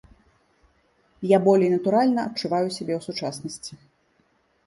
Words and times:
Я 1.31 1.37
болей 1.47 1.69
натуральна 1.73 2.21
адчуваю 2.29 2.67
сябе 2.77 2.93
ў 2.95 3.01
сучаснасці. 3.09 3.73